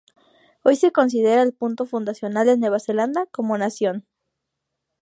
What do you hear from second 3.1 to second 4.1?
como nación.